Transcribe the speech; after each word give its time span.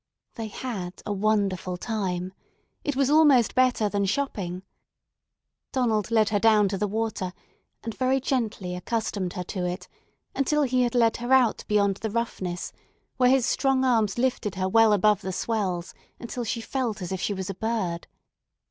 They 0.33 0.47
had 0.47 1.03
a 1.05 1.13
wonderful 1.13 1.77
time. 1.77 2.33
It 2.83 2.95
was 2.95 3.11
almost 3.11 3.53
better 3.53 3.87
than 3.87 4.05
shopping. 4.05 4.63
Donald 5.71 6.09
led 6.09 6.29
her 6.29 6.39
down 6.39 6.67
to 6.69 6.77
the 6.79 6.87
water, 6.87 7.33
and 7.83 7.93
very 7.93 8.19
gently 8.19 8.73
accustomed 8.75 9.33
her 9.33 9.43
to 9.43 9.63
it 9.67 9.87
until 10.33 10.63
he 10.63 10.81
had 10.81 10.95
led 10.95 11.17
her 11.17 11.31
out 11.31 11.63
beyond 11.67 11.97
the 11.97 12.09
roughness, 12.09 12.71
where 13.17 13.29
his 13.29 13.45
strong 13.45 13.85
arms 13.85 14.17
lifted 14.17 14.55
her 14.55 14.67
well 14.67 14.91
above 14.91 15.21
the 15.21 15.31
swells 15.31 15.93
until 16.19 16.43
she 16.43 16.61
felt 16.61 17.03
as 17.03 17.11
if 17.11 17.21
she 17.21 17.35
was 17.35 17.51
a 17.51 17.53
bird. 17.53 18.07